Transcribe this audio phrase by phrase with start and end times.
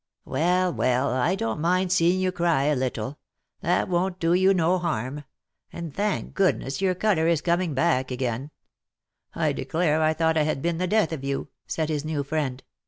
[0.25, 3.19] "Well, well, I don't mind seeing you cry a little—
[3.61, 5.25] that won't do you no harm;
[5.71, 8.49] and thank goodness your colour is coming back again
[9.35, 12.23] I I declare I thought I had been the death of you," said his new
[12.23, 12.63] friend.